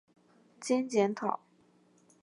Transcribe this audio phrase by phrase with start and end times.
[0.59, 1.41] 兼检讨。